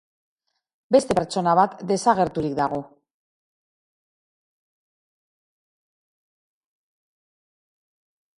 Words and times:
Beste 0.95 1.15
pertsona 1.19 1.51
bat 1.59 1.75
desagerturik 1.91 2.55
dago. 2.61 2.79